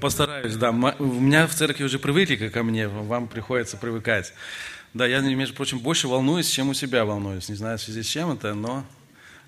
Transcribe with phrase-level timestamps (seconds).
[0.00, 0.70] Постараюсь, да.
[0.70, 4.32] У меня в церкви уже привыкли ко мне, вам приходится привыкать.
[4.94, 7.48] Да, я, между прочим, больше волнуюсь, чем у себя волнуюсь.
[7.48, 8.84] Не знаю, в связи с чем это, но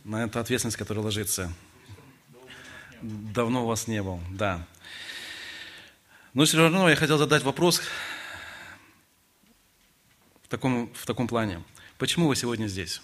[0.05, 1.53] на эту ответственность, которая ложится.
[3.01, 4.67] Давно у вас не был, да.
[6.35, 7.81] Но все равно я хотел задать вопрос
[10.45, 11.63] в таком, в таком плане.
[11.99, 13.03] Почему вы сегодня здесь?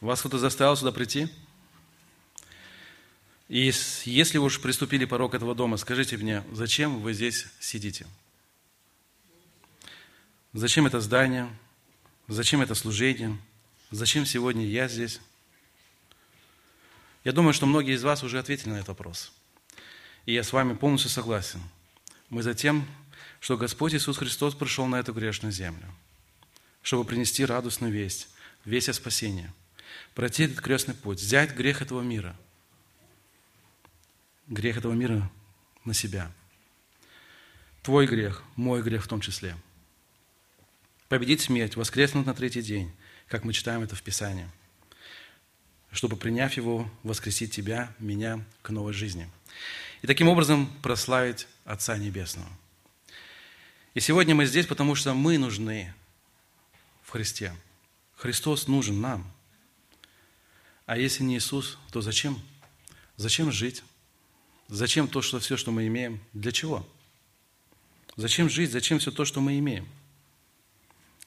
[0.00, 1.28] Вас кто-то заставил сюда прийти?
[3.48, 3.70] И
[4.04, 8.06] если вы уж приступили порог этого дома, скажите мне, зачем вы здесь сидите?
[10.52, 11.48] Зачем это здание?
[12.26, 13.36] Зачем это служение?
[13.90, 15.20] Зачем сегодня я здесь?
[17.22, 19.32] Я думаю, что многие из вас уже ответили на этот вопрос.
[20.26, 21.60] И я с вами полностью согласен.
[22.30, 22.86] Мы за тем,
[23.40, 25.86] что Господь Иисус Христос пришел на эту грешную землю,
[26.82, 28.28] чтобы принести радостную весть,
[28.64, 29.52] весть о спасении,
[30.14, 32.36] пройти этот крестный путь, взять грех этого мира,
[34.48, 35.30] грех этого мира
[35.84, 36.30] на себя.
[37.82, 39.56] Твой грех, мой грех в том числе.
[41.08, 42.90] Победить смерть, воскреснуть на третий день,
[43.28, 44.48] как мы читаем это в Писании,
[45.92, 49.30] чтобы, приняв его, воскресить тебя, меня к новой жизни.
[50.02, 52.48] И таким образом прославить Отца Небесного–
[53.94, 55.94] и сегодня мы здесь, потому что мы нужны
[57.02, 57.54] в Христе.
[58.16, 59.32] Христос нужен нам.
[60.84, 62.42] А если не Иисус, то зачем?
[63.16, 63.84] Зачем жить?
[64.74, 66.18] Зачем то, что все, что мы имеем?
[66.32, 66.84] Для чего?
[68.16, 68.72] Зачем жить?
[68.72, 69.88] Зачем все то, что мы имеем?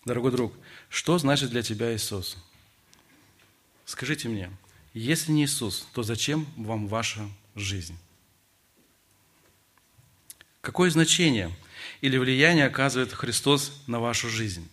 [0.04, 0.54] Дорогой друг,
[0.90, 2.36] что значит для тебя Иисус?
[3.86, 4.52] Скажите мне,
[4.94, 7.98] если не Иисус, то зачем вам ваша жизнь?
[10.60, 11.50] Какое значение
[12.02, 14.68] или влияние оказывает Христос на вашу жизнь?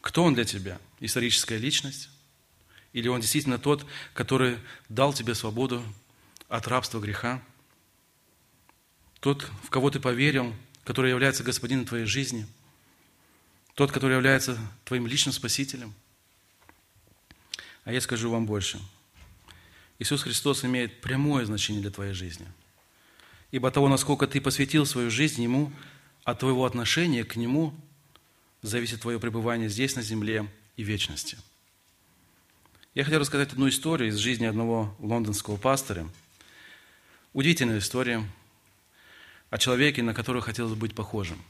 [0.00, 0.80] Кто Он для тебя?
[1.00, 2.08] Историческая личность?
[2.94, 4.56] Или Он действительно тот, который
[4.88, 5.84] дал тебе свободу
[6.52, 7.42] от рабства греха?
[9.20, 12.46] Тот, в кого ты поверил, который является господином твоей жизни?
[13.74, 15.94] Тот, который является твоим личным спасителем?
[17.84, 18.80] А я скажу вам больше.
[19.98, 22.46] Иисус Христос имеет прямое значение для твоей жизни.
[23.50, 25.72] Ибо того, насколько ты посвятил свою жизнь Ему,
[26.22, 27.74] от твоего отношения к Нему
[28.60, 30.46] зависит твое пребывание здесь, на земле
[30.76, 31.38] и вечности.
[32.94, 36.06] Я хотел рассказать одну историю из жизни одного лондонского пастора.
[37.32, 38.24] Удивительная история
[39.50, 41.40] о человеке, на которого хотелось быть похожим.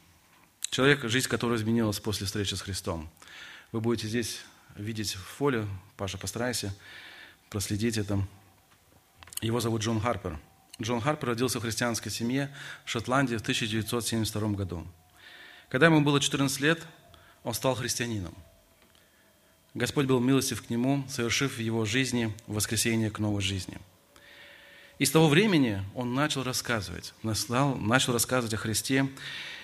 [0.70, 3.10] Человек, жизнь которого изменилась после встречи с Христом.
[3.72, 4.40] Вы будете здесь
[4.76, 5.66] видеть фоле,
[5.96, 6.74] Паша, постарайся
[7.50, 8.26] проследить это.
[9.40, 10.38] Его зовут Джон Харпер–
[10.82, 12.52] Джон Харпер родился в христианской семье
[12.84, 14.86] в Шотландии в 1972 году.
[15.68, 16.84] Когда ему было 14 лет,
[17.44, 18.34] он стал христианином.
[19.74, 23.78] Господь был милостив к нему, совершив в его жизни воскресение к новой жизни.
[24.98, 29.08] И с того времени он начал рассказывать, начал рассказывать о Христе,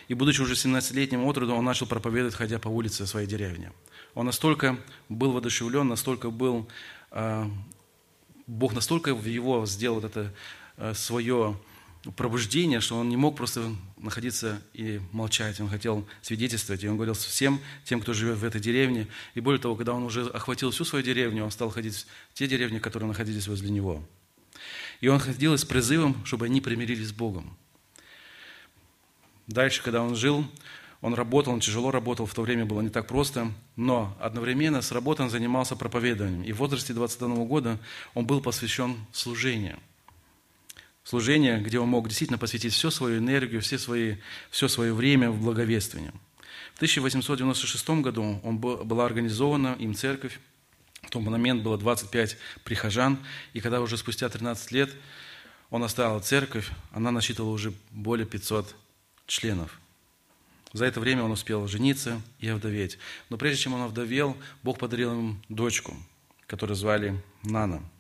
[0.09, 3.71] и, будучи уже 17-летним от он начал проповедовать, ходя по улице своей деревни.
[4.15, 4.79] Он настолько
[5.09, 6.67] был воодушевлен, настолько был,
[7.11, 7.51] а,
[8.47, 10.33] Бог настолько в его сделал это
[10.79, 11.59] Э, свое
[12.15, 15.61] пробуждение, что он не мог просто находиться и молчать.
[15.61, 19.09] Он хотел свидетельствовать, и он говорил всем тем, кто живет в этой деревне.
[19.35, 22.47] И более того, когда он уже охватил всю свою деревню, он стал ходить в те
[22.47, 24.05] деревни, которые находились возле него.
[25.01, 27.57] И он ходил с призывом, чтобы они примирились с Богом.
[29.47, 30.45] Дальше, когда он жил,
[31.01, 34.93] он работал, он тяжело работал, в то время было не так просто, но одновременно с
[34.93, 36.43] работой он занимался проповедованием.
[36.43, 37.79] И в возрасте 21 года
[38.15, 39.79] он был посвящен служению–
[41.09, 44.17] служение, где он мог действительно посвятить всю свою энергию, все, свои,
[44.51, 46.13] все свое время в благовествование.
[46.75, 50.39] В 1896 году он был, была организована им церковь.
[51.09, 53.19] В тот момент было 25 прихожан.
[53.55, 54.95] И когда уже спустя 13 лет
[55.71, 58.77] он оставил церковь, она насчитывала уже более 500
[59.27, 59.81] членов.
[60.75, 62.99] За это время он успел жениться и овдоветь.
[63.31, 65.97] Но прежде чем он овдовел, Бог подарил ему дочку,
[66.47, 67.83] которую звали Нана–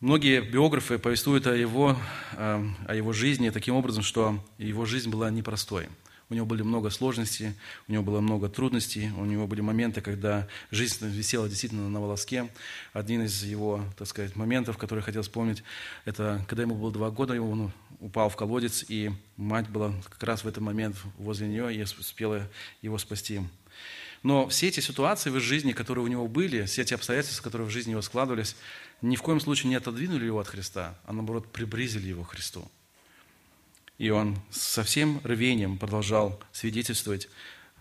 [0.00, 1.94] Многие биографы повествуют о его,
[2.32, 5.90] э, о его жизни таким образом, что его жизнь была непростой.
[6.30, 7.54] У него были много сложностей,
[7.88, 12.48] у него было много трудностей, у него были моменты, когда жизнь висела действительно на волоске.
[12.92, 15.64] Один из его, так сказать, моментов, который я хотел вспомнить,
[16.04, 20.44] это когда ему было два года, он упал в колодец, и мать была как раз
[20.44, 22.48] в этот момент возле нее и успела
[22.80, 23.40] его спасти.
[24.22, 27.70] Но все эти ситуации в жизни, которые у него были, все эти обстоятельства, которые в
[27.70, 28.54] жизни его складывались,
[29.02, 32.70] ни в коем случае не отодвинули его от Христа, а наоборот приблизили его к Христу.
[34.00, 37.28] И он со всем рвением продолжал свидетельствовать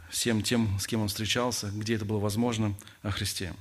[0.10, 3.54] всем тем, с кем он встречался, где это было возможно, о Христе.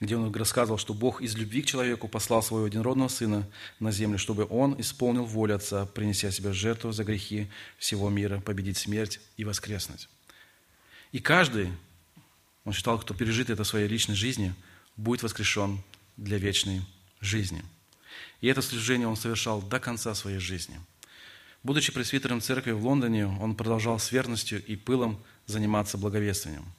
[0.00, 3.48] где он рассказывал, что Бог из любви к человеку послал своего единородного Сына
[3.78, 7.48] на землю, чтобы он исполнил волю Отца, принеся себя жертву за грехи
[7.78, 10.08] всего мира, победить смерть и воскреснуть.
[11.12, 11.70] И каждый,
[12.64, 14.56] он считал, кто пережит это в своей личной жизни,
[14.96, 15.80] будет воскрешен
[16.16, 16.82] для вечной
[17.20, 17.62] жизни.
[18.42, 20.78] И это служение он совершал до конца своей жизни.
[21.62, 26.66] Будучи пресвитером церкви в Лондоне, он продолжал с верностью и пылом заниматься благовествием–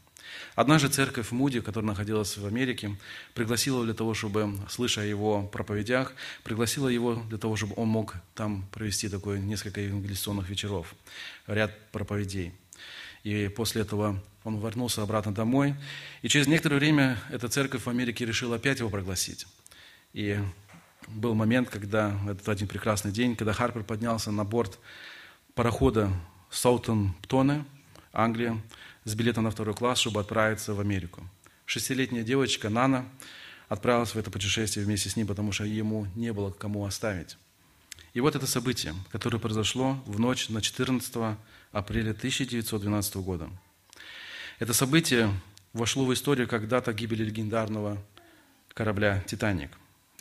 [0.56, 2.96] Однажды церковь Муди, которая находилась в Америке,
[3.34, 6.14] пригласила для того, чтобы, слыша о его проповедях,
[6.44, 10.94] пригласила его для того, чтобы он мог там провести такое несколько евангелиционных вечеров,
[11.48, 12.54] ряд проповедей.
[13.24, 15.76] И после этого он вернулся обратно домой.
[16.22, 19.48] И через некоторое время эта церковь в Америке решила опять его пригласить.
[20.14, 20.40] И
[21.08, 24.80] был момент, когда, этот один прекрасный день, когда Харпер поднялся на борт
[25.56, 26.12] парохода
[26.50, 27.66] Саутон-Тоне,
[28.12, 28.62] Англия,
[29.06, 31.28] с билетом на второй класс, чтобы отправиться в Америку.
[31.66, 33.06] Шестилетняя девочка Нана
[33.70, 37.38] отправилась в это путешествие вместе с ним, потому что ему не было кому оставить.
[38.14, 41.38] И вот это событие, которое произошло в ночь на 14
[41.72, 43.50] апреля 1912 года.
[44.60, 45.32] Это событие
[45.74, 47.98] вошло в историю как дата гибели легендарного
[48.74, 49.72] корабля «Титаник».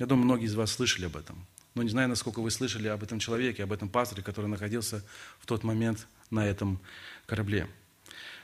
[0.02, 1.46] Я думаю, многие из вас слышали об этом.
[1.76, 5.04] Но не знаю, насколько вы слышали об этом человеке, об этом пасторе, который находился
[5.38, 6.81] в тот момент на этом
[7.26, 7.69] корабле–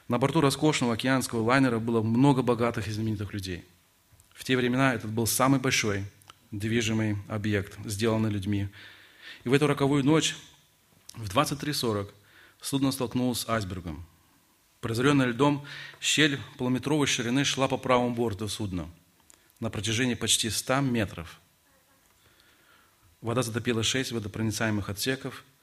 [0.08, 3.62] на борту роскошного океанского лайнера было много богатых и знаменитых людей.
[4.32, 6.02] В те времена этот был самый большой
[6.50, 8.68] движимый объект, сделанный людьми.
[9.44, 10.34] И в эту роковую ночь
[11.14, 12.08] в 23.40
[12.62, 14.06] судно столкнулось с айсбергом.
[14.80, 15.66] Прозренная льдом,
[16.00, 18.88] щель полуметровой ширины шла по правому борту судна
[19.60, 21.38] на протяжении почти 100 метров.
[23.20, 25.44] Вода затопила шесть водопроницаемых отсеков–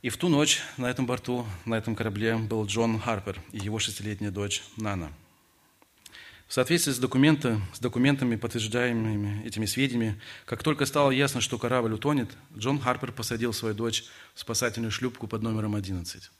[0.00, 3.80] и в ту ночь на этом борту, на этом корабле был Джон Харпер и его
[3.80, 5.12] шестилетняя дочь Нана.
[6.46, 11.94] В соответствии с, документы, с документами, подтверждаемыми этими сведениями, как только стало ясно, что корабль
[11.94, 14.04] утонет, Джон Харпер посадил свою дочь
[14.34, 16.30] в спасательную шлюпку под номером 11.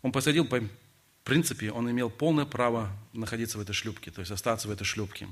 [0.00, 0.62] Он посадил, по
[1.24, 5.28] принципе, он имел полное право находиться в этой шлюпке, то есть остаться в этой шлюпке.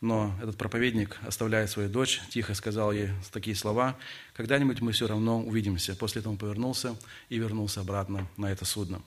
[0.00, 3.98] Но этот проповедник, оставляя свою дочь, тихо сказал ей такие слова,
[4.34, 5.96] «Когда-нибудь мы все равно увидимся».
[5.96, 6.96] После этого он повернулся
[7.28, 9.02] и вернулся обратно на это судно.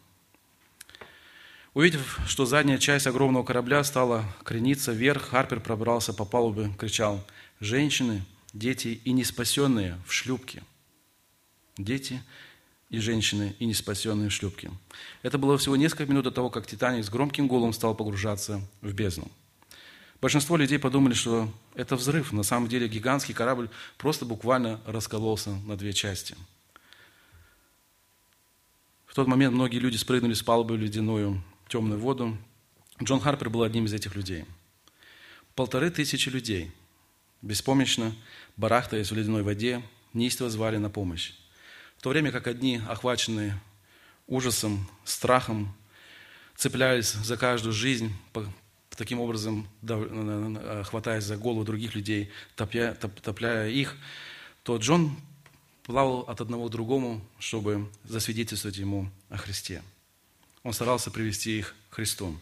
[1.73, 7.25] Увидев, что задняя часть огромного корабля стала крениться вверх, Харпер пробрался по палубе, кричал
[7.61, 10.61] «Женщины, дети и неспасенные в шлюпке».
[11.77, 12.21] Дети
[12.89, 14.69] и женщины и неспасенные в шлюпке.
[15.21, 18.91] Это было всего несколько минут до того, как «Титаник» с громким голом стал погружаться в
[18.91, 19.31] бездну.
[20.21, 22.31] Большинство людей подумали, что это взрыв.
[22.31, 26.35] На самом деле гигантский корабль просто буквально раскололся на две части.
[29.07, 32.37] В тот момент многие люди спрыгнули с палубы в ледяную темную воду.
[33.01, 34.45] Джон Харпер был одним из этих людей.
[35.55, 36.71] Полторы тысячи людей,
[37.41, 38.15] беспомощно
[38.57, 39.81] барахтаясь в ледяной воде,
[40.13, 41.33] неистово звали на помощь.
[41.97, 43.59] В то время как одни, охваченные
[44.27, 45.75] ужасом, страхом,
[46.55, 48.13] цеплялись за каждую жизнь,
[49.01, 53.97] таким образом, э, хватаясь за голову других людей, топя, топ, топляя их,
[54.61, 55.17] то Джон
[55.81, 59.81] плавал от одного к другому, чтобы засвидетельствовать ему о Христе.
[60.61, 62.37] Он старался привести их к Христу.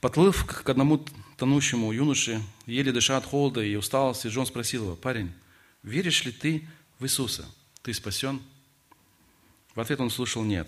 [0.00, 1.04] Подплыв к одному
[1.36, 5.34] тонущему юноше, еле дыша от холода и усталости, Джон спросил его, «Парень,
[5.82, 6.66] веришь ли ты
[6.98, 7.44] в Иисуса?
[7.82, 8.40] Ты спасен?»
[9.74, 10.66] В ответ он слушал «нет».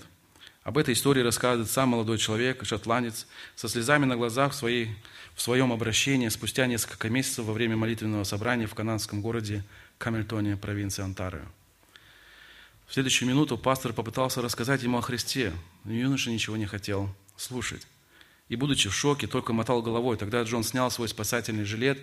[0.65, 4.97] Об этой истории рассказывает сам молодой человек, шотландец, со слезами на глазах в, своей,
[5.35, 9.63] в своем обращении спустя несколько месяцев во время молитвенного собрания в канадском городе
[9.99, 11.45] Камильтоне, провинции Онтарио.
[12.87, 15.53] В следующую минуту пастор попытался рассказать ему о Христе,
[15.85, 17.87] но юноша ничего не хотел слушать.
[18.49, 20.17] И, будучи в шоке, только мотал головой.
[20.17, 21.99] Тогда Джон снял свой спасательный жилет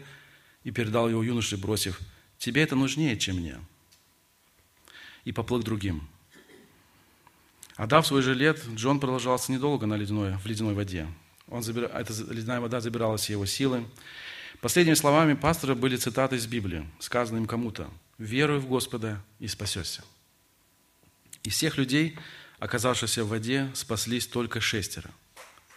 [0.63, 2.00] и передал его юноше, бросив,
[2.38, 3.58] «Тебе это нужнее, чем мне».
[5.24, 6.08] И поплыл другим–
[7.81, 11.07] Отдав свой жилет, Джон продолжался недолго на ледяной, в ледяной воде.
[11.47, 11.88] Он забира...
[11.88, 13.88] Эта ледяная вода забиралась его силы.
[14.59, 17.89] Последними словами пастора были цитаты из Библии, сказанные им кому-то.
[18.19, 20.03] «Веруй в Господа и спасешься».
[21.41, 22.19] Из всех людей,
[22.59, 25.09] оказавшихся в воде, спаслись только шестеро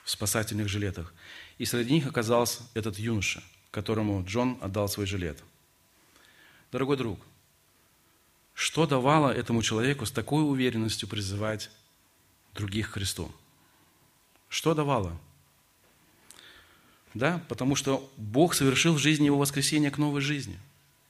[0.05, 1.15] в спасательных жилетах.
[1.57, 5.43] И среди них оказался этот юноша, которому Джон отдал свой жилет.
[6.71, 7.19] Дорогой друг,
[8.53, 11.71] что давало этому человеку с такой уверенностью призывать
[12.55, 13.31] других Христу.
[14.49, 15.19] Что давало?
[17.13, 20.59] Да, потому что Бог совершил в жизни его воскресение к новой жизни.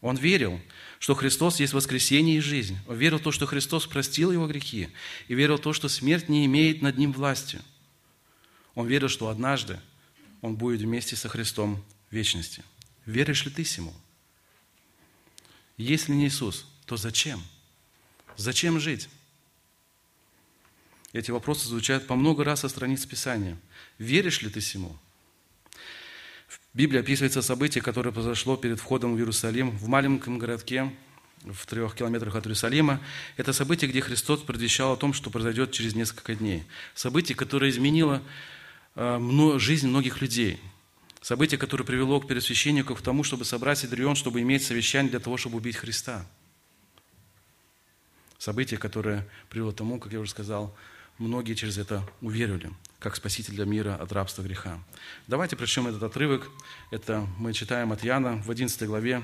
[0.01, 0.61] Он верил,
[0.99, 2.79] что Христос есть воскресение и жизнь.
[2.87, 4.91] Он верил в то, что Христос простил его грехи.
[5.29, 7.63] И верил в то, что смерть не имеет над ним власти.
[8.75, 9.81] Он верил, что однажды
[10.43, 12.63] он будет вместе со Христом вечности.
[13.07, 13.95] Веришь ли ты всему?
[15.79, 17.43] Если не Иисус, то зачем?
[18.37, 19.09] Зачем жить?
[21.15, 23.57] Эти вопросы звучат по много раз со страниц Писания.
[23.99, 24.99] Веришь ли ты всему?
[26.49, 30.93] В Библии описывается событие, которое произошло перед входом в Иерусалим в маленьком городке
[31.45, 33.01] в трех километрах от Иерусалима.
[33.37, 36.65] Это событие, где Христос предвещал о том, что произойдет через несколько дней.
[36.97, 38.21] Событие, которое изменило
[38.97, 40.61] э, жизнь многих людей.
[41.21, 45.37] Событие, которое привело к пересвященнику к тому, чтобы собрать Сидрион, чтобы иметь совещание для того,
[45.37, 46.27] чтобы убить Христа.
[48.37, 50.75] Событие, которое привело к тому, как я уже сказал,
[51.19, 54.79] многие через это уверовали, как Спаситель для мира от рабства греха.
[55.27, 56.51] Давайте прочтем этот отрывок.
[56.91, 59.23] Это мы читаем от Яна в 11 главе,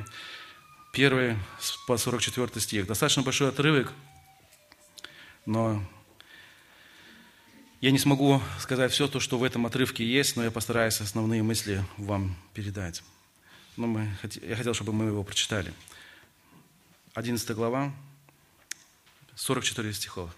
[0.93, 1.39] 1
[1.87, 2.87] по 44 стих.
[2.87, 3.93] Достаточно большой отрывок,
[5.47, 5.83] но
[7.81, 11.43] я не смогу сказать все то, что в этом отрывке есть, но я постараюсь основные
[11.43, 13.03] мысли вам передать.
[13.77, 15.73] Но мы, я хотел, чтобы мы его прочитали.
[17.15, 17.93] 11 глава,
[19.35, 20.31] 44 стихов.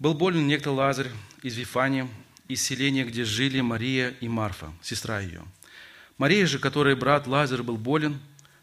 [0.00, 1.10] «Был болен некто Лазарь
[1.42, 2.08] из Вифани,
[2.48, 5.42] из селения, где жили Мария и Марфа, сестра ее.
[6.16, 8.18] Мария же, которой брат Лазарь был болен,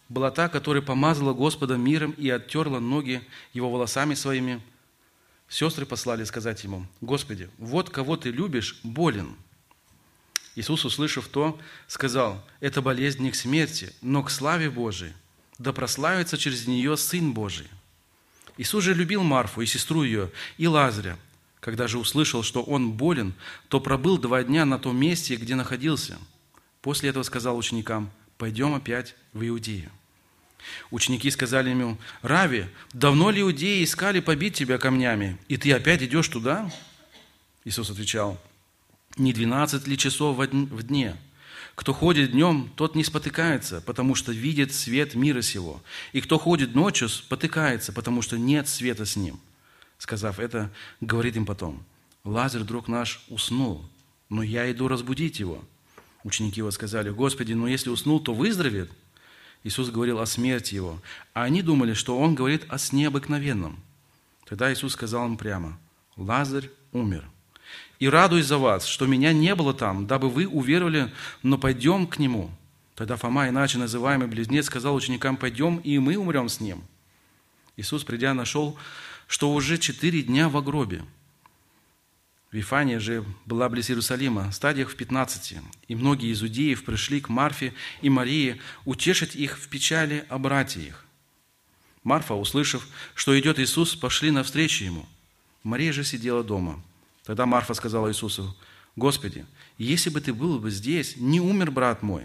[0.10, 3.22] была та, которая помазала Господа миром и оттерла ноги
[3.54, 4.62] его волосами своими.
[5.48, 9.36] Сестры послали сказать ему, «Господи, вот кого ты любишь, болен».
[10.56, 15.14] Иисус, услышав то, сказал, «Это болезнь не к смерти, но к славе Божией,
[15.60, 17.68] да прославится через нее Сын Божий».
[18.58, 21.20] Иисус же любил Марфу и сестру ее, и Лазаря.
[21.60, 23.34] Когда же услышал, что он болен,
[23.68, 26.18] то пробыл два дня на том месте, где находился.
[26.82, 29.92] После этого сказал ученикам, «Пойдем опять в Иудею».
[30.92, 36.28] Ученики сказали ему, «Рави, давно ли иудеи искали побить тебя камнями, и ты опять идешь
[36.28, 36.72] туда?»
[37.64, 38.40] Иисус отвечал,
[39.18, 41.16] «Не двенадцать ли часов в дне?
[41.76, 45.82] Кто ходит днем, тот не спотыкается, потому что видит свет мира сего.
[46.12, 49.40] И кто ходит ночью, спотыкается, потому что нет света с ним».
[49.98, 51.84] Сказав это, говорит им потом,
[52.24, 53.86] «Лазарь, друг наш, уснул,
[54.30, 55.64] но я иду разбудить его».
[56.24, 58.92] Ученики его сказали, «Господи, но если уснул, то выздоровеет».
[59.64, 61.00] Иисус говорил о смерти его,
[61.34, 63.80] а они думали, что он говорит о сне обыкновенном.
[64.46, 65.80] Тогда Иисус сказал им прямо,
[66.16, 67.26] «Лазарь умер.
[68.00, 71.12] И радуюсь за вас, что меня не было там, дабы вы уверовали,
[71.44, 72.52] но пойдем к нему».
[72.96, 76.84] Тогда Фома, иначе называемый близнец, сказал ученикам, «Пойдем, и мы умрем с ним».
[77.76, 78.78] Иисус, придя, нашел,
[79.28, 81.06] что уже четыре дня в гробе–
[82.52, 87.74] Вифания же была близ Иерусалима, стадиях в пятнадцати, и многие из иудеев пришли к Марфе
[88.02, 91.06] и Марии утешить их в печали о их.
[92.04, 95.06] Марфа, услышав, что идет Иисус, пошли навстречу ему.
[95.64, 96.82] Мария же сидела дома.
[97.26, 98.56] Тогда Марфа сказала Иисусу,
[98.96, 99.46] «Господи,
[99.78, 102.24] если бы ты был бы здесь, не умер брат мой.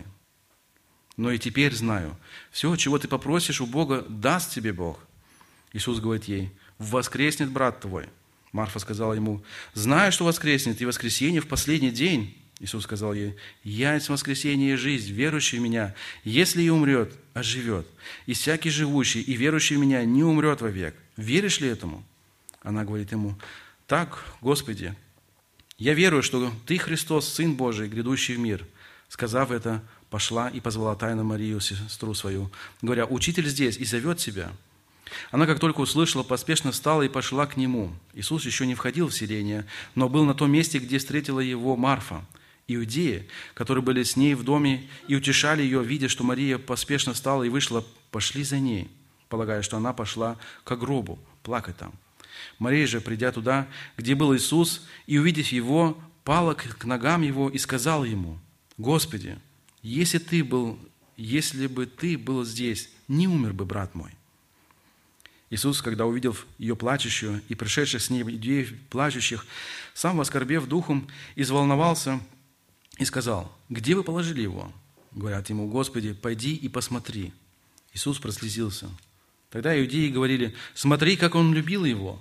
[1.16, 2.16] Но и теперь знаю,
[2.52, 5.00] все, чего ты попросишь у Бога, даст тебе Бог».
[5.72, 6.52] Иисус говорит ей,
[6.82, 8.06] «Воскреснет брат твой».
[8.50, 12.36] Марфа сказала ему, «Знаю, что воскреснет, и воскресенье в последний день».
[12.58, 17.86] Иисус сказал ей, «Я есть воскресение и жизнь, верующий в Меня, если и умрет, оживет.
[18.26, 20.94] И всякий живущий и верующий в Меня не умрет вовек.
[21.16, 22.04] Веришь ли этому?»
[22.62, 23.38] Она говорит ему,
[23.86, 24.94] «Так, Господи,
[25.78, 28.66] я верую, что Ты, Христос, Сын Божий, грядущий в мир».
[29.08, 34.52] Сказав это, пошла и позвала тайно Марию, сестру свою, говоря, «Учитель здесь и зовет тебя».
[35.30, 37.92] Она, как только услышала, поспешно встала и пошла к нему.
[38.14, 42.24] Иисус еще не входил в селение, но был на том месте, где встретила его Марфа.
[42.68, 47.42] Иудеи, которые были с ней в доме и утешали ее, видя, что Мария поспешно встала
[47.42, 48.88] и вышла, пошли за ней,
[49.28, 51.92] полагая, что она пошла к гробу плакать там.
[52.58, 53.66] Мария же, придя туда,
[53.96, 58.38] где был Иисус, и увидев его, пала к ногам его и сказала ему,
[58.78, 59.38] «Господи,
[59.82, 60.78] если, ты был,
[61.16, 64.12] если бы ты был здесь, не умер бы брат мой».
[65.52, 69.44] Иисус, когда увидел ее плачущую и пришедших с ней идеев плачущих,
[69.92, 71.06] сам воскорбев духом,
[71.36, 72.20] изволновался
[72.96, 74.72] и сказал, «Где вы положили его?»
[75.10, 77.34] Говорят ему, «Господи, пойди и посмотри».
[77.92, 78.88] Иисус прослезился.
[79.50, 82.18] Тогда иудеи говорили, «Смотри, как он любил его».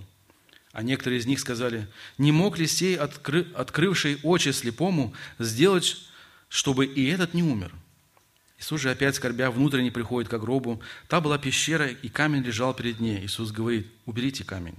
[0.73, 6.00] А некоторые из них сказали, «Не мог ли сей, откры, открывший очи слепому, сделать,
[6.50, 7.73] чтобы и этот не умер?»
[8.62, 10.82] Иисус же опять, скорбя, внутренне приходит к гробу.
[11.08, 13.25] Та была пещера, и камень лежал перед ней.
[13.25, 14.75] Иисус говорит, уберите камень.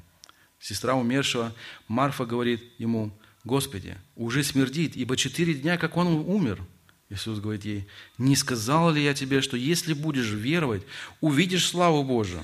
[0.60, 1.52] Сестра умершего,
[1.88, 3.12] Марфа говорит ему,
[3.42, 6.62] Господи, уже смердит, ибо четыре дня, как он умер.
[7.10, 10.84] Иисус говорит ей, не сказал ли я тебе, что если будешь веровать,
[11.20, 12.42] увидишь славу Божию?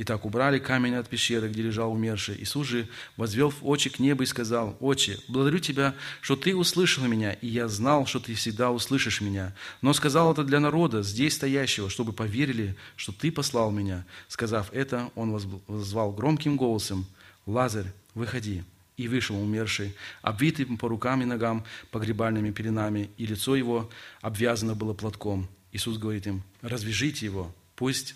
[0.00, 2.36] И так убрали камень от пещеры, где лежал умерший.
[2.40, 2.88] Иисус же
[3.18, 7.68] возвел очи к небу и сказал, «Отче, благодарю Тебя, что Ты услышал меня, и я
[7.68, 9.54] знал, что Ты всегда услышишь меня.
[9.82, 14.06] Но сказал это для народа, здесь стоящего, чтобы поверили, что Ты послал меня».
[14.26, 17.04] Сказав это, Он возвал громким голосом,
[17.44, 18.64] «Лазарь, выходи».
[18.96, 23.90] И вышел умерший, обвитый по рукам и ногам погребальными пеленами, и лицо его
[24.22, 25.46] обвязано было платком.
[25.72, 28.14] Иисус говорит им, развяжите его, пусть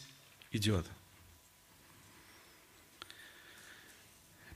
[0.50, 0.86] идет.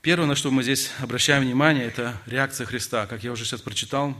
[0.01, 3.05] Первое, на что мы здесь обращаем внимание, это реакция Христа.
[3.05, 4.15] Как я уже сейчас прочитал,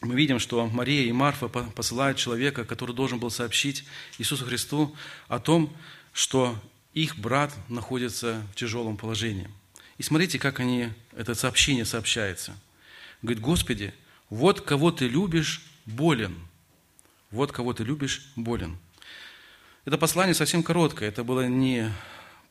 [0.00, 3.84] мы видим, что Мария и Марфа посылают человека, который должен был сообщить
[4.18, 4.96] Иисусу Христу
[5.28, 5.72] о том,
[6.12, 6.60] что
[6.92, 9.48] их брат находится в тяжелом положении.
[9.96, 12.56] И смотрите, как они, это сообщение сообщается.
[13.22, 13.94] Говорит, Господи,
[14.28, 16.34] вот кого ты любишь, болен.
[17.30, 18.76] Вот кого ты любишь, болен.
[19.84, 21.10] Это послание совсем короткое.
[21.10, 21.92] Это было не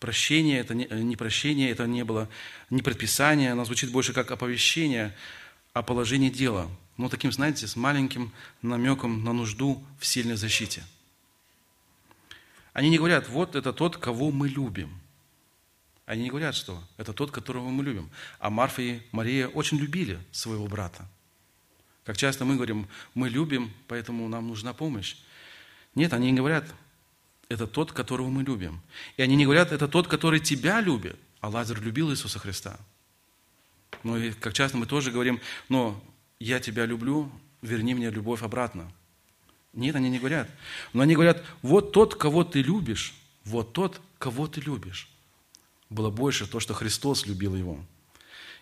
[0.01, 2.27] прощение, это не, не прощение, это не было
[2.69, 5.15] не предписание, оно звучит больше как оповещение
[5.73, 6.69] о положении дела.
[6.97, 10.83] Но таким, знаете, с маленьким намеком на нужду в сильной защите.
[12.73, 14.89] Они не говорят, вот это тот, кого мы любим.
[16.05, 18.09] Они не говорят, что это тот, которого мы любим.
[18.39, 21.07] А Марфа и Мария очень любили своего брата.
[22.05, 25.15] Как часто мы говорим, мы любим, поэтому нам нужна помощь.
[25.93, 26.65] Нет, они не говорят,
[27.51, 28.81] это тот, которого мы любим.
[29.17, 31.17] И они не говорят, это тот, который тебя любит.
[31.41, 32.79] А Лазарь любил Иисуса Христа.
[34.03, 36.01] Ну и как часто мы тоже говорим, но
[36.39, 37.31] я тебя люблю,
[37.61, 38.91] верни мне любовь обратно.
[39.73, 40.49] Нет, они не говорят.
[40.93, 45.09] Но они говорят, вот тот, кого ты любишь, вот тот, кого ты любишь.
[45.89, 47.83] Было больше то, что Христос любил его.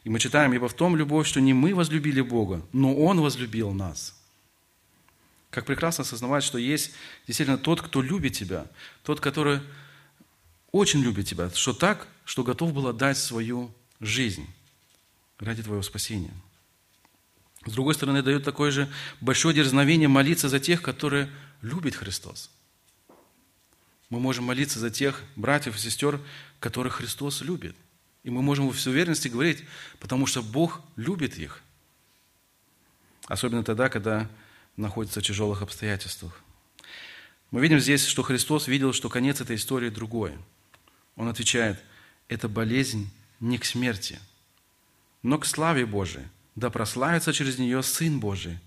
[0.03, 3.71] И мы читаем, ибо в том любовь, что не мы возлюбили Бога, но Он возлюбил
[3.71, 4.15] нас–
[5.49, 6.91] как прекрасно осознавать, что есть
[7.25, 8.67] действительно тот, кто любит тебя,
[9.03, 9.61] тот, который
[10.71, 14.47] очень любит тебя, что так, что готов был отдать свою жизнь
[15.39, 16.31] ради твоего спасения.
[17.65, 18.89] С другой стороны, дает такое же
[19.19, 21.29] большое дерзновение молиться за тех, которые
[21.61, 22.51] любят Христос.
[24.09, 26.19] Мы можем молиться за тех братьев и сестер,
[26.59, 27.75] которых Христос любит.
[28.23, 29.63] И мы можем с уверенностью говорить,
[29.99, 31.61] потому что Бог любит их.
[33.27, 34.29] Особенно тогда, когда
[34.79, 36.41] находится в тяжелых обстоятельствах.
[37.51, 40.33] Мы видим здесь, что Христос видел, что конец этой истории другой.
[41.15, 41.79] Он отвечает,
[42.27, 44.19] это болезнь не к смерти,
[45.23, 48.59] но к славе Божией, да прославится через нее Сын Божий.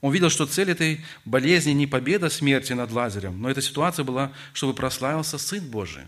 [0.00, 4.32] Он видел, что цель этой болезни не победа смерти над Лазарем, но эта ситуация была,
[4.52, 6.04] чтобы прославился Сын Божий,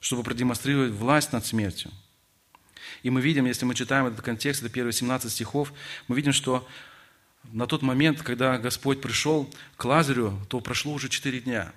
[0.00, 1.90] чтобы продемонстрировать власть над смертью.
[3.02, 5.72] И мы видим, если мы читаем этот контекст, это первые 17 стихов,
[6.08, 6.66] мы видим, что
[7.52, 11.72] на тот момент, когда Господь пришел к Лазарю, то прошло уже четыре дня.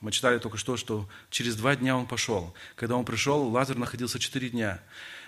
[0.00, 2.54] Мы читали только что, что через два дня он пошел.
[2.74, 4.80] Когда он пришел, Лазарь находился четыре дня.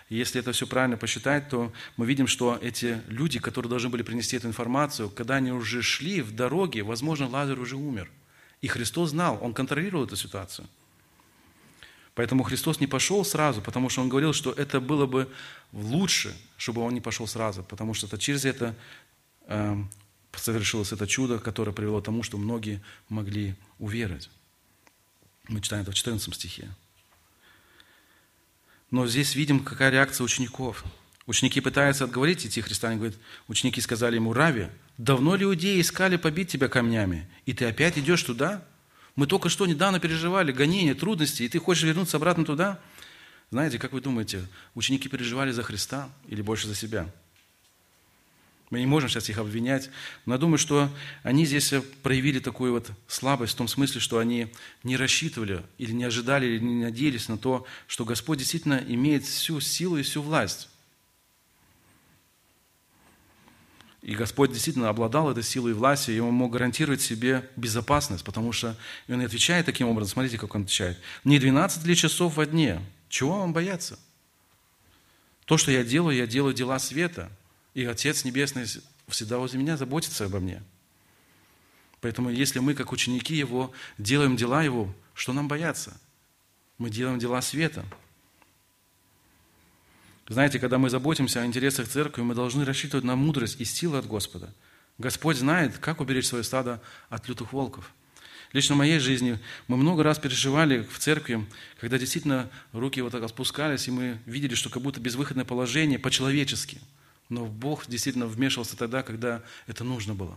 [0.09, 4.03] И если это все правильно посчитать, то мы видим, что эти люди, которые должны были
[4.03, 8.11] принести эту информацию, когда они уже шли в дороге, возможно, Лазарь уже умер.
[8.61, 10.66] И Христос знал, Он контролировал эту ситуацию.
[12.14, 15.31] Поэтому Христос не пошел сразу, потому что Он говорил, что это было бы
[15.72, 18.74] лучше, чтобы Он не пошел сразу, потому что это через это
[20.37, 24.30] совершилось это чудо, которое привело к тому, что многие могли уверовать.
[25.48, 26.68] Мы читаем это в 14 стихе.
[28.90, 30.84] Но здесь видим, какая реакция учеников.
[31.26, 32.88] Ученики пытаются отговорить идти Христа.
[32.88, 37.66] Они говорят, ученики сказали ему, Рави, давно ли иудеи искали побить тебя камнями, и ты
[37.66, 38.64] опять идешь туда?
[39.14, 42.80] Мы только что недавно переживали гонения, трудности, и ты хочешь вернуться обратно туда?
[43.50, 47.12] Знаете, как вы думаете, ученики переживали за Христа или больше за себя?
[48.70, 49.88] Мы не можем сейчас их обвинять,
[50.26, 50.90] но я думаю, что
[51.22, 54.52] они здесь проявили такую вот слабость в том смысле, что они
[54.83, 59.61] не рассчитывали или не ожидали, или не надеялись на то, что Господь действительно имеет всю
[59.61, 60.68] силу и всю власть.
[64.02, 68.52] И Господь действительно обладал этой силой и властью, и Он мог гарантировать себе безопасность, потому
[68.52, 68.76] что
[69.07, 70.98] и Он отвечает таким образом, смотрите, как Он отвечает.
[71.24, 72.81] «Не 12 ли часов во дне?
[73.09, 73.98] Чего вам бояться?
[75.46, 77.31] То, что я делаю, я делаю дела света,
[77.74, 78.66] и Отец Небесный
[79.09, 80.62] всегда возле меня заботится обо мне.
[82.00, 86.00] Поэтому если мы, как ученики Его, делаем дела Его, что нам бояться?
[86.78, 87.85] Мы делаем дела света.
[90.28, 94.07] Знаете, когда мы заботимся о интересах церкви, мы должны рассчитывать на мудрость и силу от
[94.07, 94.52] Господа.
[94.98, 97.92] Господь знает, как уберечь свое стадо от лютых волков.
[98.52, 101.46] Лично в моей жизни мы много раз переживали в церкви,
[101.81, 106.81] когда действительно руки вот так опускались, и мы видели, что как будто безвыходное положение по-человечески–
[107.28, 110.36] но Бог действительно вмешивался тогда, когда это нужно было.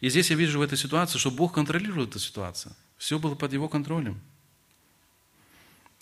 [0.00, 2.74] И здесь я вижу в этой ситуации, что Бог контролирует эту ситуацию.
[2.96, 4.20] Все было под Его контролем.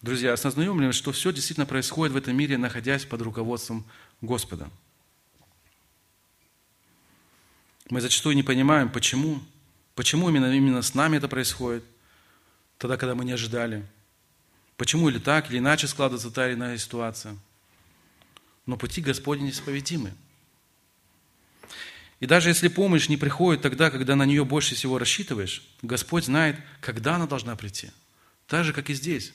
[0.03, 3.87] Друзья, осознаем ли, что все действительно происходит в этом мире, находясь под руководством
[4.21, 4.69] Господа?
[7.91, 9.41] Мы зачастую не понимаем, почему.
[9.95, 11.85] Почему именно, именно с нами это происходит,
[12.79, 13.87] тогда, когда мы не ожидали.
[14.77, 17.37] Почему или так, или иначе складывается та или иная ситуация.
[18.67, 20.13] Но пути Господни неисповедимы.
[22.21, 26.57] И даже если помощь не приходит тогда, когда на нее больше всего рассчитываешь, Господь знает,
[26.81, 27.91] когда она должна прийти.
[28.47, 29.33] Так же, как и здесь.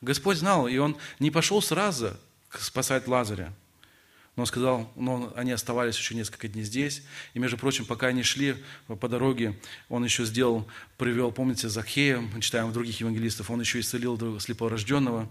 [0.00, 2.16] Господь знал, и Он не пошел сразу
[2.50, 3.52] спасать Лазаря.
[4.36, 7.02] Но он сказал, но они оставались еще несколько дней здесь.
[7.32, 9.58] И, между прочим, пока они шли по дороге,
[9.88, 15.26] он еще сделал, привел, помните, Захея, мы читаем в других евангелистов, он еще исцелил слепорожденного.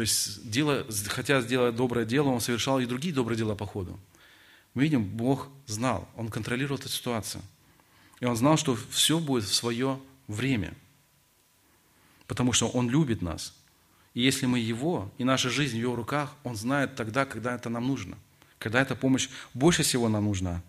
[0.00, 4.00] То есть, дело, хотя сделать доброе дело, он совершал и другие добрые дела по ходу.
[4.72, 7.42] Мы видим, Бог знал, Он контролировал эту ситуацию.
[8.18, 10.72] И Он знал, что все будет в свое время.
[12.26, 13.52] Потому что Он любит нас.
[14.14, 17.68] И если мы Его, и наша жизнь в Его руках, Он знает тогда, когда это
[17.68, 18.16] нам нужно.
[18.58, 20.62] Когда эта помощь больше всего нам нужна.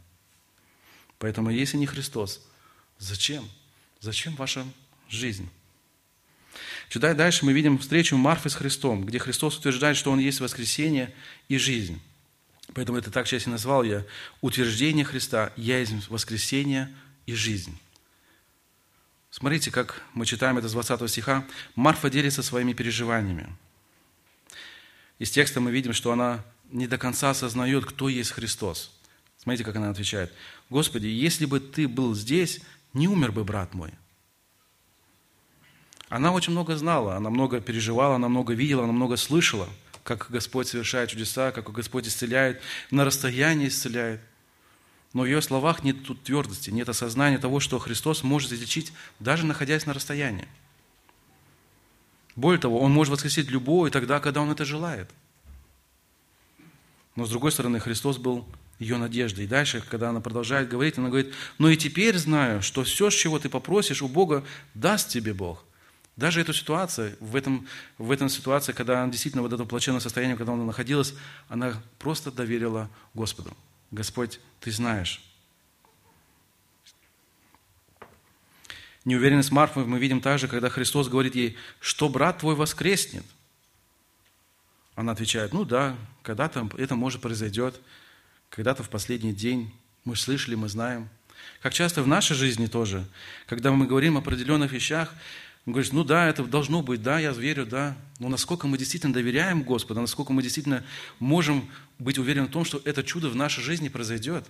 [1.20, 2.46] Поэтому, если не Христос,
[2.98, 3.50] зачем?
[4.02, 4.66] Зачем ваша
[5.08, 5.50] жизнь?
[6.92, 11.14] Читая дальше, мы видим встречу Марфы с Христом, где Христос утверждает, что Он есть воскресение
[11.48, 12.02] и жизнь.
[12.74, 14.04] Поэтому это так сейчас и назвал я
[14.42, 16.94] утверждение Христа «Я есть воскресение
[17.26, 17.80] и жизнь».
[19.30, 21.48] Смотрите, как мы читаем это с 20 стиха.
[21.76, 23.48] Марфа делится своими переживаниями.
[25.18, 28.92] Из текста мы видим, что она не до конца осознает, кто есть Христос.
[29.38, 30.34] Смотрите, как она отвечает.
[30.70, 32.60] «Господи, если бы Ты был здесь,
[32.92, 33.94] не умер бы брат мой».
[36.12, 39.68] Она очень много знала, она много переживала, она много видела, она много слышала–
[40.04, 44.22] как Господь совершает чудеса, как Господь исцеляет, на расстоянии исцеляет.
[45.14, 49.46] Но в ее словах нет тут твердости, нет осознания того, что Христос может излечить, даже
[49.46, 50.48] находясь на расстоянии.
[52.36, 55.10] Более того, Он может воскресить любого и тогда, когда Он это желает.
[57.16, 58.48] Но с другой стороны, Христос был
[58.80, 59.44] ее надеждой.
[59.44, 63.38] И дальше, когда она продолжает говорить, она говорит, «Но и теперь знаю, что все, чего
[63.38, 65.66] ты попросишь у Бога, даст тебе Бог».
[66.18, 70.36] Даже эту ситуацию, в этом, в этом ситуации, когда она действительно в этом плачевном состоянии,
[70.36, 71.14] когда она находилась,
[71.48, 73.56] она просто доверила Господу.
[73.92, 75.22] Господь, Ты знаешь.
[79.04, 83.26] Неуверенность Марфы мы видим также, когда Христос говорит ей, что брат твой воскреснет.
[84.96, 87.80] Она отвечает, ну да, когда-то это может произойдет,
[88.50, 89.74] когда-то в последний день.
[90.04, 91.10] Мы слышали, мы знаем.
[91.62, 93.08] Как часто в нашей жизни тоже,
[93.48, 95.14] когда мы говорим о определенных вещах,
[95.66, 97.96] он говорит, ну да, это должно быть, да, я верю, да.
[98.18, 100.84] Но насколько мы действительно доверяем Господу, насколько мы действительно
[101.20, 101.70] можем
[102.00, 104.48] быть уверены в том, что это чудо в нашей жизни произойдет.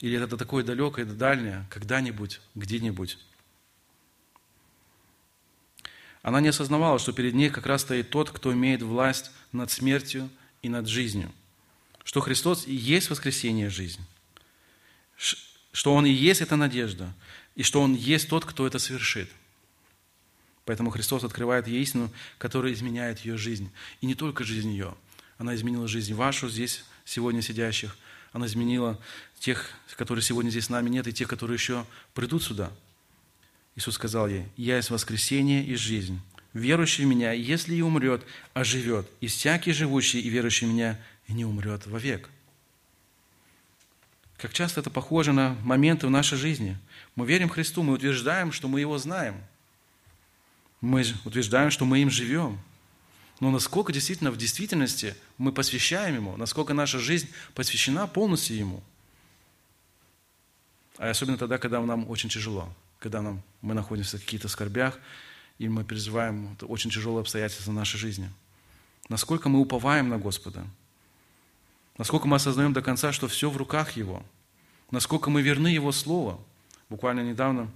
[0.00, 3.18] Или это такое далекое, дальнее, когда-нибудь, где-нибудь.
[6.22, 10.28] Она не осознавала, что перед ней как раз стоит тот, кто имеет власть над смертью
[10.62, 11.32] и над жизнью.
[12.04, 14.04] Что Христос и есть воскресение жизнь.
[15.16, 17.12] Что Он и есть эта надежда
[17.56, 19.28] и что Он есть тот, кто это совершит.
[20.66, 23.70] Поэтому Христос открывает ей истину, которая изменяет ее жизнь.
[24.00, 24.94] И не только жизнь ее.
[25.38, 27.96] Она изменила жизнь вашу здесь, сегодня сидящих.
[28.32, 29.00] Она изменила
[29.38, 32.70] тех, которые сегодня здесь с нами нет, и тех, которые еще придут сюда.
[33.76, 36.20] Иисус сказал ей, «Я есть воскресение и жизнь.
[36.52, 38.22] Верующий в Меня, если и умрет,
[38.54, 39.08] оживет.
[39.20, 42.28] И всякий живущий и верующий в Меня не умрет вовек».
[44.38, 46.76] Как часто это похоже на моменты в нашей жизни.
[47.14, 49.42] Мы верим Христу, мы утверждаем, что мы Его знаем.
[50.82, 52.58] Мы утверждаем, что мы им живем.
[53.40, 58.82] Но насколько действительно в действительности мы посвящаем Ему, насколько наша жизнь посвящена полностью Ему.
[60.98, 64.98] А особенно тогда, когда нам очень тяжело, когда нам, мы находимся в каких-то скорбях,
[65.58, 68.30] и мы переживаем очень тяжелые обстоятельства нашей жизни.
[69.08, 70.66] Насколько мы уповаем на Господа–
[71.98, 74.22] Насколько мы осознаем до конца, что все в руках Его.
[74.90, 76.44] Насколько мы верны Его Слову.
[76.88, 77.70] Буквально недавно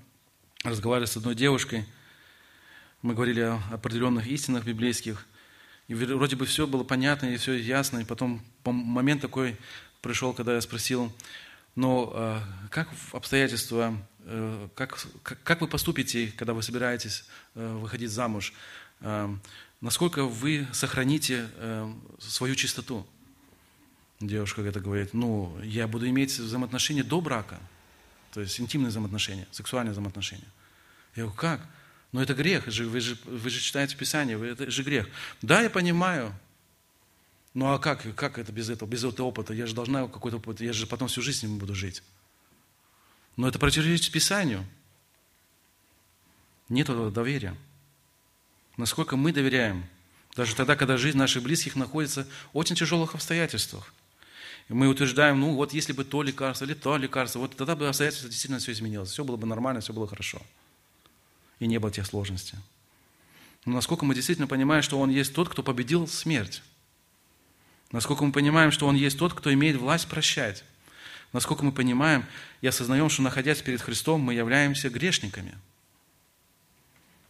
[0.63, 1.87] разговаривали с одной девушкой,
[3.03, 5.27] мы говорили о определенных истинах библейских,
[5.89, 9.57] и вроде бы все было понятно и все ясно, и потом момент такой
[10.03, 11.11] пришел, когда я спросил,
[11.75, 18.11] но э, как обстоятельства, э, как, как, как вы поступите, когда вы собираетесь э, выходить
[18.11, 18.53] замуж?
[19.81, 21.49] Насколько вы сохраните
[22.19, 23.07] свою чистоту?
[24.21, 27.59] Девушка это говорит, ну, я буду иметь взаимоотношения до брака,
[28.33, 30.47] то есть интимные взаимоотношения, сексуальные взаимоотношения.
[31.17, 31.67] Я говорю, как?
[32.13, 35.09] Ну, это грех, вы же, вы же читаете Писание, это же грех.
[35.41, 36.35] Да, я понимаю,
[37.55, 39.55] ну а как, как это без этого, без этого опыта?
[39.55, 42.03] Я же должна какой-то опыт, я же потом всю жизнь с ним буду жить.
[43.37, 44.67] Но это противоречит Писанию.
[46.69, 47.57] Нет этого доверия.
[48.77, 49.87] Насколько мы доверяем,
[50.37, 53.93] даже тогда, когда жизнь наших близких находится в очень тяжелых обстоятельствах.
[54.71, 58.29] Мы утверждаем, ну вот если бы то лекарство или то лекарство, вот тогда бы обстоятельства
[58.29, 59.11] действительно все изменилось.
[59.11, 60.41] Все было бы нормально, все было хорошо.
[61.59, 62.57] И не было тех сложностей.
[63.65, 66.63] Но насколько мы действительно понимаем, что Он есть тот, кто победил смерть.
[67.91, 70.63] Насколько мы понимаем, что Он есть тот, кто имеет власть прощать.
[71.33, 72.25] Насколько мы понимаем
[72.61, 75.59] и осознаем, что находясь перед Христом, мы являемся грешниками.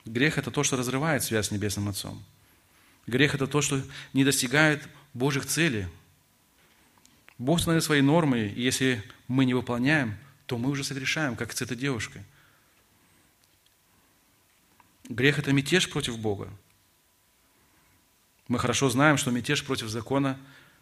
[0.05, 2.23] Грех– это то, что разрывает связь с Небесным Отцом.
[3.07, 5.87] Грех– это то, что не достигает Божьих целей.
[7.41, 11.63] Бог установил свои нормы, и если мы не выполняем, то мы уже согрешаем, как с
[11.63, 12.23] этой девушкой.
[15.09, 16.51] Грех– это мятеж против Бога.
[18.47, 20.39] Мы хорошо знаем, что мятеж против закона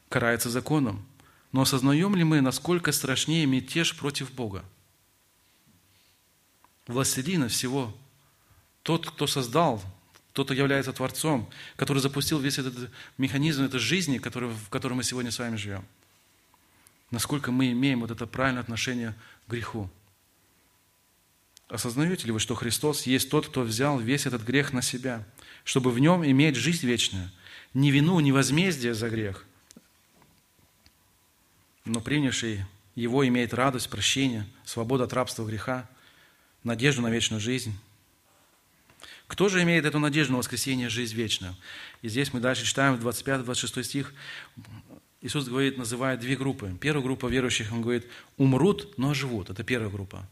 [0.08, 1.06] карается законом.
[1.52, 4.64] Но осознаем ли мы, насколько страшнее мятеж против Бога?
[6.88, 7.96] Властелина всего,
[8.82, 9.80] тот, кто создал,
[10.32, 15.04] тот, кто является Творцом, который запустил весь этот механизм этой жизни, который, в которой мы
[15.04, 15.84] сегодня с вами живем.
[17.10, 19.14] Насколько мы имеем вот это правильное отношение
[19.46, 19.90] к греху.
[21.68, 25.26] Осознаете ли вы, что Христос есть тот, кто взял весь этот грех на себя,
[25.64, 27.30] чтобы в нем иметь жизнь вечную,
[27.74, 29.44] ни вину, ни возмездие за грех,
[31.84, 35.88] но принявший его имеет радость, прощение, свободу от рабства греха,
[36.64, 37.78] надежду на вечную жизнь.
[39.26, 41.54] Кто же имеет эту надежду на воскресение, жизнь вечную?
[42.00, 44.14] И здесь мы дальше читаем 25-26 стих.
[45.20, 46.76] Иисус говорит, называет две группы.
[46.80, 49.50] Первая группа верующих, Он говорит, умрут, но живут.
[49.50, 50.28] Это первая группа.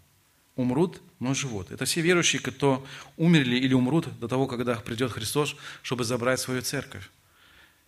[0.54, 1.70] Умрут, но живут.
[1.70, 6.62] Это все верующие, кто умерли или умрут до того, когда придет Христос, чтобы забрать свою
[6.62, 7.10] церковь.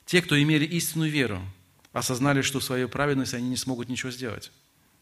[0.07, 1.41] Те, кто имели истинную веру,
[1.93, 4.51] осознали, что в своей праведности они не смогут ничего сделать.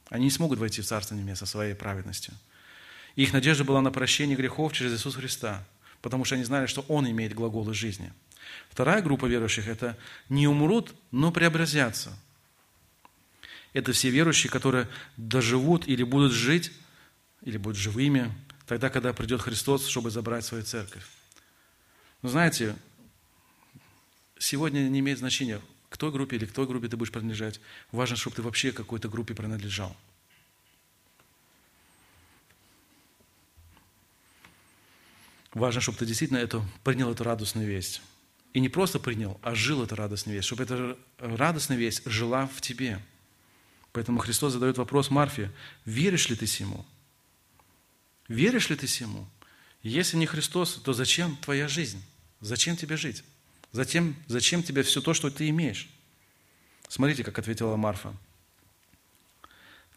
[0.08, 2.34] Они не смогут войти в Царство Небесное своей праведностью.
[3.16, 5.64] их надежда была на прощение грехов через Иисуса Христа,
[6.02, 8.12] потому что они знали, что Он имеет глаголы жизни.
[8.70, 9.96] Вторая группа верующих– это
[10.28, 12.16] не умрут, но преобразятся.
[13.72, 16.72] Это все верующие, которые доживут или будут жить,
[17.42, 18.32] или будут живыми,
[18.66, 21.04] тогда, когда придет Христос, чтобы забрать свою церковь.
[22.22, 22.76] Но знаете,
[24.38, 27.60] сегодня не имеет значения, к той группе или к той группе ты будешь принадлежать.
[27.92, 29.96] Важно, чтобы ты вообще какой-то группе принадлежал.
[35.54, 38.02] Важно, чтобы ты действительно эту, принял эту радостную весть.
[38.56, 40.46] И не просто принял, а жил эту радостную весть.
[40.46, 43.02] Чтобы эта радостная весть жила в тебе.
[43.92, 45.52] Поэтому Христос задает вопрос Марфе,
[45.84, 46.86] веришь ли ты сему?
[48.28, 49.28] Веришь ли ты сему?
[49.82, 52.02] Если не Христос, то зачем твоя жизнь?
[52.40, 53.24] Зачем тебе жить?
[53.72, 55.90] Затем, зачем тебе все то, что ты имеешь?
[56.88, 58.14] Смотрите, как ответила Марфа.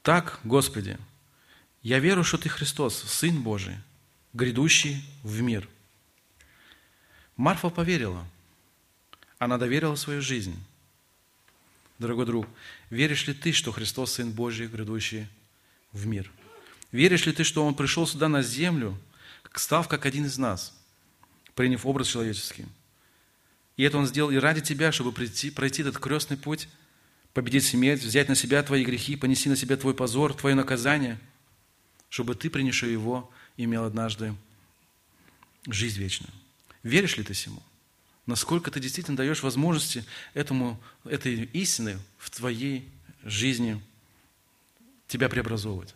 [0.01, 0.97] Так, Господи,
[1.81, 3.77] я верю, что Ты Христос, Сын Божий,
[4.33, 5.65] грядущий в мир.
[7.37, 8.27] Марфа поверила.
[9.39, 10.55] Она доверила свою жизнь.
[11.97, 12.47] Дорогой друг,
[12.89, 15.27] веришь ли ты, что Христос Сын Божий, грядущий
[15.93, 16.31] в мир?
[16.91, 18.97] Веришь ли ты, что Он пришел сюда на землю,
[19.55, 20.77] став как один из нас,
[21.55, 22.65] приняв образ человеческий?
[23.77, 26.67] И это Он сделал и ради тебя, чтобы прийти, пройти этот крестный путь,
[27.33, 31.17] победить смерть, взять на себя твои грехи, понести на себя твой позор, твое наказание,
[32.09, 34.35] чтобы ты, принявший его, имел однажды
[35.67, 36.31] жизнь вечную.
[36.83, 37.61] Веришь ли ты всему?
[38.29, 42.87] Насколько ты действительно даешь возможности этому, этой истины в твоей
[43.23, 43.81] жизни
[45.07, 45.95] тебя преобразовывать?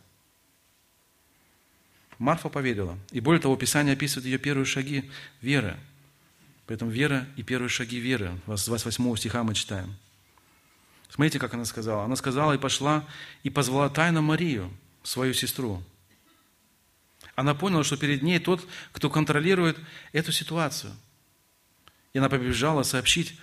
[2.18, 2.98] Марфа поверила.
[3.12, 5.10] И более того, Писание описывает ее первые шаги
[5.42, 5.78] веры–
[6.66, 8.40] Поэтому вера и первые шаги веры.
[8.48, 9.96] С 28 стиха мы читаем.
[11.10, 12.06] Смотрите, как она сказала.
[12.06, 13.06] Она сказала и пошла,
[13.44, 14.72] и позвала тайно Марию,
[15.04, 15.84] свою сестру.
[17.36, 19.78] Она поняла, что перед ней тот, кто контролирует
[20.14, 20.94] эту ситуацию.
[22.14, 23.38] И она побежала сообщить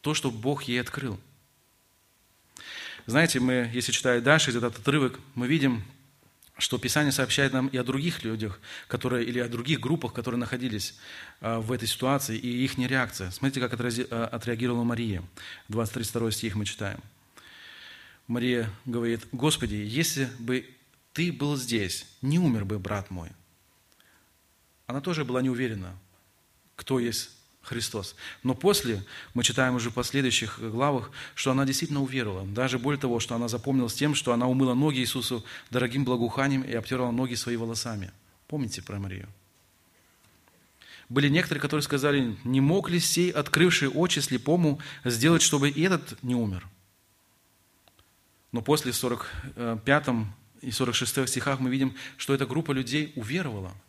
[0.00, 1.20] то, что Бог ей открыл.
[3.06, 5.82] Знаете, мы, если читать дальше этот отрывок, мы видим,
[6.58, 10.98] что Писание сообщает нам и о других людях, которые, или о других группах, которые находились
[11.40, 13.30] а, в этой ситуации, и их реакция.
[13.30, 15.22] Смотрите, как а, отреагировала Мария.
[15.68, 17.00] 23 стих мы читаем.
[18.26, 20.68] Мария говорит, «Господи, если бы
[21.12, 23.30] Ты был здесь, не умер бы брат мой».
[24.86, 25.96] Она тоже была не уверена,
[26.78, 27.30] кто есть
[27.62, 28.14] Христос.
[28.44, 32.46] Но после, мы читаем уже в последующих главах, что она действительно уверовала.
[32.46, 36.62] Даже более того, что она запомнила с тем, что она умыла ноги Иисусу дорогим благоуханием
[36.62, 38.12] и обтерла ноги свои волосами.
[38.46, 39.28] Помните про Марию?
[41.08, 46.22] Были некоторые, которые сказали, не мог ли сей, открывший очи слепому, сделать, чтобы и этот
[46.22, 46.66] не умер?
[48.52, 50.06] Но после 45
[50.60, 53.74] и 46 стихах мы видим, что эта группа людей уверовала–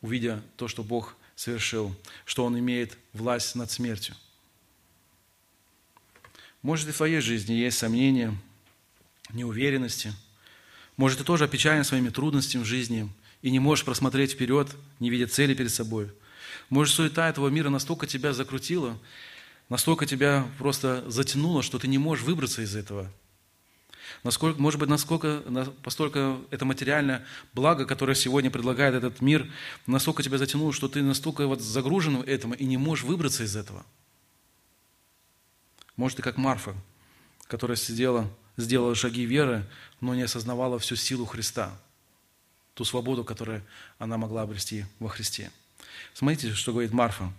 [0.00, 4.16] увидя то, что Бог совершил, что Он имеет власть над смертью.
[6.62, 8.36] Может, и в твоей жизни есть сомнения,
[9.32, 10.12] неуверенности.
[10.96, 13.08] Может, ты тоже опечален своими трудностями в жизни
[13.40, 16.10] и не можешь просмотреть вперед, не видя цели перед собой.
[16.70, 18.98] Может, суета этого мира настолько тебя закрутила,
[19.68, 23.08] настолько тебя просто затянуло, что ты не можешь выбраться из этого.
[24.24, 25.42] Насколько, может быть, насколько,
[25.82, 29.50] постолько это материальное благо, которое сегодня предлагает этот мир,
[29.86, 33.56] настолько тебя затянуло, что ты настолько вот загружен в этом и не можешь выбраться из
[33.56, 33.84] этого.
[35.96, 36.74] Может, ты как Марфа,
[37.46, 39.64] которая сидела, сделала шаги веры,
[40.00, 41.76] но не осознавала всю силу Христа,
[42.74, 43.64] ту свободу, которую
[43.98, 45.50] она могла обрести во Христе.
[46.14, 47.32] Смотрите, что говорит Марфа.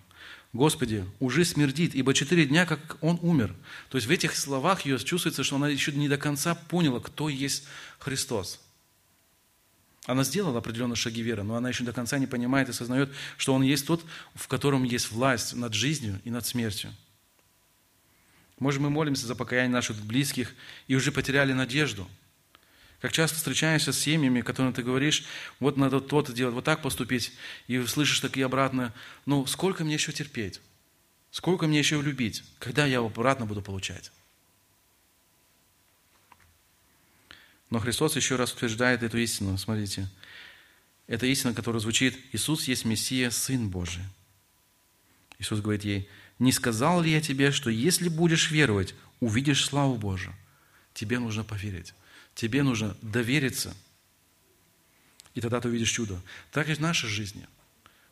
[0.51, 3.55] Господи, уже смердит, ибо четыре дня, как он умер.
[3.89, 7.29] То есть в этих словах ее чувствуется, что она еще не до конца поняла, кто
[7.29, 7.65] есть
[7.99, 8.59] Христос.
[10.05, 13.53] Она сделала определенные шаги веры, но она еще до конца не понимает и осознает, что
[13.53, 16.95] Он есть тот, в котором есть власть над жизнью и над смертью.
[18.57, 20.55] Может, мы молимся за покаяние наших близких
[20.88, 22.07] и уже потеряли надежду–
[23.01, 25.25] как часто встречаешься с семьями, которым ты говоришь,
[25.59, 27.31] вот надо то-то делать, вот так поступить,
[27.67, 28.93] и слышишь такие обратно,
[29.25, 30.59] ну, сколько мне еще терпеть?
[31.31, 32.43] Сколько мне еще любить?
[32.59, 34.12] Когда я обратно буду получать?
[37.69, 39.57] Но Христос еще раз утверждает эту истину.
[39.57, 40.09] Смотрите.
[41.07, 44.03] Это истина, которая звучит, Иисус есть Мессия, Сын Божий.
[45.38, 46.09] Иисус говорит ей,
[46.39, 50.35] не сказал ли я тебе, что если будешь веровать, увидишь славу Божию?
[50.93, 51.93] Тебе нужно поверить.
[52.39, 53.75] Тебе нужно довериться,
[55.34, 56.17] и тогда ты увидишь чудо.
[56.54, 57.45] Так и в нашей жизни.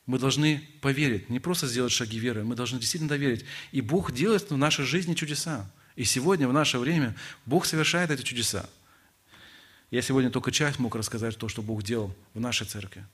[0.05, 3.45] Мы должны поверить, не просто сделать шаги веры, мы должны действительно доверить.
[3.71, 5.71] И Бог делает в нашей жизни чудеса.
[5.95, 8.69] И сегодня, в наше время, Бог совершает эти чудеса.
[9.91, 13.05] Я сегодня только часть мог рассказать то, что Бог делал в нашей церкви.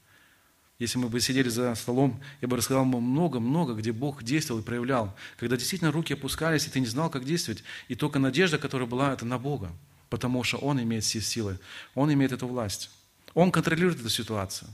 [0.80, 4.64] Если мы бы сидели за столом, я бы рассказал вам много-много, где Бог действовал и
[4.64, 5.16] проявлял.
[5.38, 7.64] Когда действительно руки опускались, и ты не знал, как действовать.
[7.88, 9.72] И только надежда, которая была, это на Бога
[10.14, 11.58] потому что Он имеет все силы,
[11.96, 12.92] Он имеет эту власть.
[13.34, 14.70] Он контролирует эту ситуацию.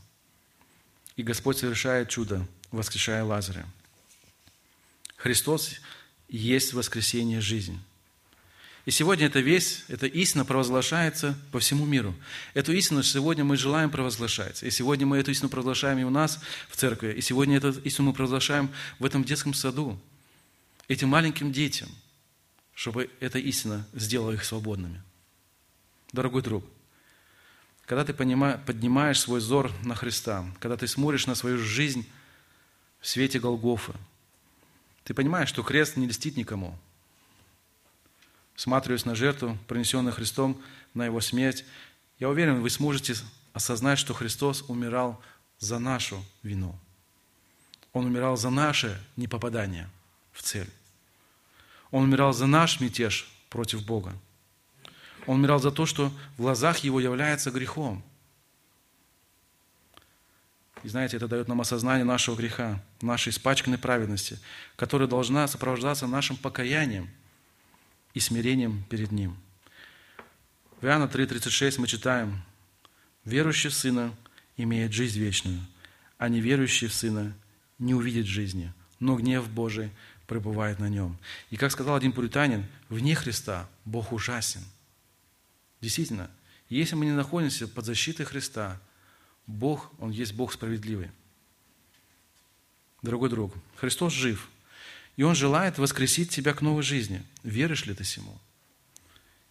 [1.15, 3.65] И Господь совершает чудо, воскрешая Лазаря.
[5.15, 5.75] Христос
[6.27, 7.79] есть воскресение жизни.
[8.83, 12.13] И сегодня эта весть, эта истина провозглашается по всему миру.
[12.53, 14.61] Эту истину сегодня мы желаем провозглашать.
[14.61, 17.13] И сегодня мы эту истину провозглашаем и у нас в церкви.
[17.13, 19.97] И сегодня эту истину мы провозглашаем в этом детском саду.
[20.89, 21.87] Этим маленьким детям,
[22.73, 25.01] чтобы эта истина сделала их свободными.
[26.11, 26.65] Дорогой друг,
[27.85, 32.07] когда ты поднимаешь свой взор на Христа, когда ты смотришь на свою жизнь
[32.99, 33.93] в свете Голгофа,
[35.03, 36.77] ты понимаешь, что крест не льстит никому.
[38.55, 40.61] Сматриваясь на жертву, принесенную Христом,
[40.93, 41.65] на Его смерть,
[42.19, 43.15] я уверен, вы сможете
[43.53, 45.21] осознать, что Христос умирал
[45.59, 46.77] за нашу вину.
[47.93, 49.89] Он умирал за наше непопадание
[50.31, 50.69] в цель.
[51.91, 54.13] Он умирал за наш мятеж против Бога.
[55.29, 58.03] Он умирал за то, что в глазах его является грехом.
[60.81, 64.39] И знаете, это дает нам осознание нашего греха, нашей испачканной праведности,
[64.75, 67.07] которая должна сопровождаться нашим покаянием
[68.15, 69.37] и смирением перед Ним.
[70.81, 72.41] В Иоанна 3,36 мы читаем,
[73.23, 74.15] «Верующий в Сына
[74.57, 75.59] имеет жизнь вечную,
[76.17, 77.35] а неверующий в Сына
[77.77, 79.91] не увидит жизни, но гнев Божий
[80.25, 81.19] пребывает на нем».
[81.51, 84.63] И как сказал один пуританин, вне Христа Бог ужасен–
[85.81, 86.29] Действительно,
[86.67, 88.79] если мы не находимся под защитой Христа,
[89.47, 91.09] Бог, Он есть Бог справедливый.
[93.01, 94.49] Дорогой друг, Христос жив,
[95.15, 97.23] и Он желает воскресить тебя к новой жизни.
[97.43, 98.39] Веришь ли ты Сему?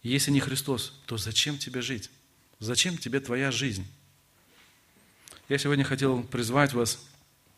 [0.02, 2.10] Если не Христос, то зачем тебе жить?
[2.60, 3.86] Зачем тебе твоя жизнь?
[5.48, 7.02] Я сегодня хотел призвать вас,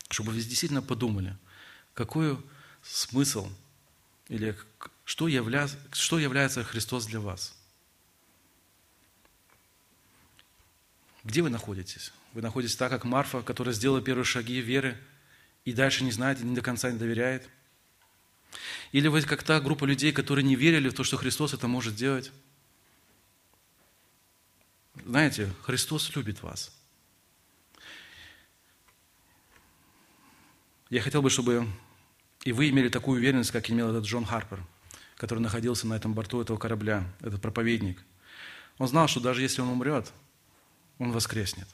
[0.09, 1.37] чтобы вы действительно подумали,
[1.93, 2.39] какой
[2.83, 3.51] смысл
[4.29, 4.57] или
[5.05, 7.57] что является, что является Христос для вас–
[11.25, 12.13] Где вы находитесь?
[12.33, 14.97] Вы находитесь так, как Марфа, которая сделала первые шаги веры
[15.65, 17.49] и дальше не знает, не до конца не доверяет?
[18.93, 21.95] Или вы как та группа людей, которые не верили в то, что Христос это может
[21.95, 22.33] делать?
[25.05, 26.77] Знаете, Христос любит вас.
[30.89, 31.67] Я хотел бы, чтобы
[32.45, 34.65] и вы имели такую уверенность, как имел этот Джон Харпер,
[35.17, 38.03] который находился на этом борту этого корабля, этот проповедник.
[38.79, 40.11] Он знал, что даже если он умрет,
[41.01, 41.67] он воскреснет.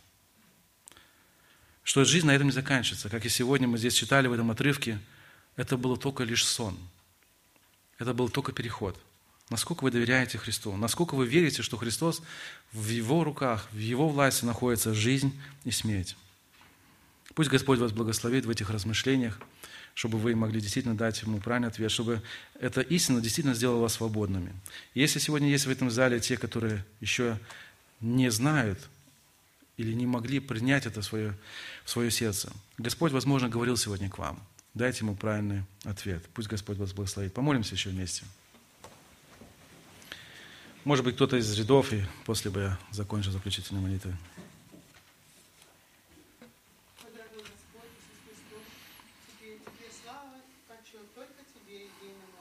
[1.82, 3.10] Что жизнь на этом не заканчивается.
[3.10, 4.98] Как и сегодня мы здесь читали в этом отрывке,
[5.56, 6.78] это было только лишь сон.
[7.98, 8.98] Это был только переход.
[9.50, 10.74] Насколько вы доверяете Христу?
[10.76, 12.22] Насколько вы верите, что Христос
[12.72, 16.16] в Его руках, в Его власти находится жизнь и смерть?
[17.34, 19.40] Пусть Господь вас благословит в этих размышлениях,
[19.94, 22.22] чтобы вы могли действительно дать Ему правильный ответ, чтобы
[22.60, 24.52] эта истина действительно сделала вас свободными.
[24.94, 27.38] Если сегодня есть в этом зале те, которые еще
[28.00, 28.88] не знают
[29.76, 31.36] или не могли принять это в свое,
[31.84, 34.42] в свое сердце, Господь, возможно, говорил сегодня к вам.
[34.74, 36.22] Дайте Ему правильный ответ.
[36.34, 37.32] Пусть Господь вас благословит.
[37.32, 38.24] Помолимся еще вместе.
[40.84, 44.14] Может быть, кто-то из рядов, и после бы я закончил заключительной молитвой.